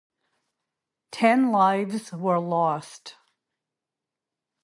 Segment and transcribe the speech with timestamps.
[1.11, 3.17] Ten lives were lost.